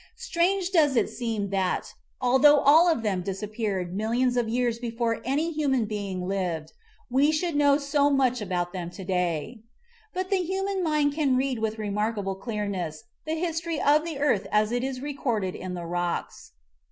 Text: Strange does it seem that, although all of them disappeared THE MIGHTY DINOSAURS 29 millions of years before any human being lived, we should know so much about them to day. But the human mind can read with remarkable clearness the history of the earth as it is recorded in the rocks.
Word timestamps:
Strange 0.17 0.71
does 0.71 0.95
it 0.95 1.11
seem 1.11 1.51
that, 1.51 1.93
although 2.19 2.61
all 2.61 2.89
of 2.91 3.03
them 3.03 3.21
disappeared 3.21 3.91
THE 3.91 3.91
MIGHTY 3.91 3.99
DINOSAURS 4.17 4.33
29 4.33 4.33
millions 4.33 4.37
of 4.37 4.49
years 4.49 4.79
before 4.79 5.21
any 5.23 5.51
human 5.51 5.85
being 5.85 6.27
lived, 6.27 6.73
we 7.11 7.31
should 7.31 7.55
know 7.55 7.77
so 7.77 8.09
much 8.09 8.41
about 8.41 8.73
them 8.73 8.89
to 8.89 9.03
day. 9.03 9.61
But 10.11 10.31
the 10.31 10.41
human 10.43 10.81
mind 10.83 11.13
can 11.13 11.37
read 11.37 11.59
with 11.59 11.77
remarkable 11.77 12.33
clearness 12.33 13.03
the 13.27 13.35
history 13.35 13.79
of 13.79 14.03
the 14.03 14.17
earth 14.17 14.47
as 14.51 14.71
it 14.71 14.83
is 14.83 15.01
recorded 15.01 15.53
in 15.53 15.75
the 15.75 15.85
rocks. 15.85 16.53